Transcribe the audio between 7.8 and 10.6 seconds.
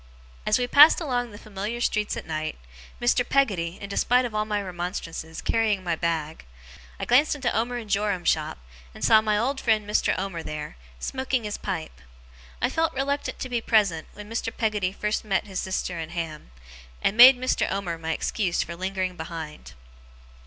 Joram's shop, and saw my old friend Mr. Omer